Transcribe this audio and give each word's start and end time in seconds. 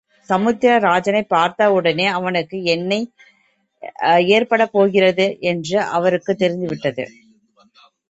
சமுத்திர 0.29 0.77
ராஜனைப் 0.79 1.29
பார்த்தவுடனே 1.29 2.05
அவனுக்கு 2.09 2.63
என்ன 2.65 2.91
ஏற்படப் 4.29 4.71
போகிறது 4.71 5.37
என்று 5.43 5.81
அவருக்குத் 5.91 6.37
தெரிந்துவிட்டது. 6.37 7.05